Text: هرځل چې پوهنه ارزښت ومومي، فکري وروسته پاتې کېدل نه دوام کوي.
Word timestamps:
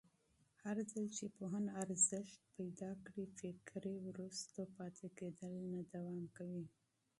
هرځل 0.63 1.05
چې 1.17 1.25
پوهنه 1.37 1.71
ارزښت 1.83 2.39
ومومي، 2.55 3.29
فکري 3.45 3.95
وروسته 4.07 4.61
پاتې 4.77 5.07
کېدل 5.17 5.53
نه 5.73 5.81
دوام 5.93 6.21
کوي. 6.37 6.65